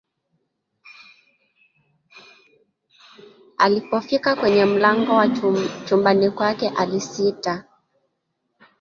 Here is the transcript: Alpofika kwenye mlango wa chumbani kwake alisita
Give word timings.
Alpofika 3.57 4.35
kwenye 4.35 4.65
mlango 4.65 5.13
wa 5.15 5.27
chumbani 5.85 6.31
kwake 6.31 6.69
alisita 6.69 7.65